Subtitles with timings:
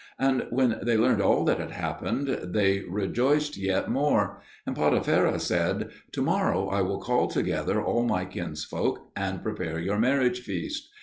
[0.17, 5.91] And when they learnt all that had happened, they rejoiced yet more; and Potipherah said,
[6.13, 10.89] "To morrow I will call together all my kinsfolk and prepare your marriage feast."